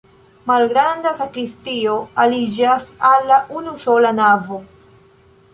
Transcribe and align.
Malgranda 0.51 1.11
sakristio 1.19 1.93
aliĝas 2.25 2.89
al 3.13 3.31
la 3.33 3.39
unusola 3.61 4.17
navo. 4.25 4.63